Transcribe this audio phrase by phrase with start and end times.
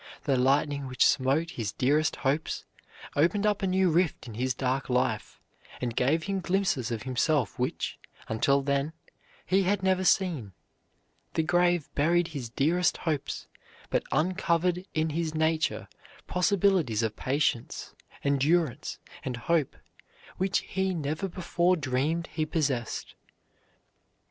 [0.23, 2.65] The lightning which smote his dearest hopes
[3.15, 5.39] opened up a new rift in his dark life,
[5.79, 8.93] and gave him glimpses of himself which, until then,
[9.45, 10.53] he had never seen.
[11.35, 13.45] The grave buried his dearest hopes,
[13.91, 15.87] but uncovered in his nature
[16.25, 17.93] possibilities of patience,
[18.23, 19.75] endurance, and hope
[20.37, 23.13] which he never before dreamed he possessed.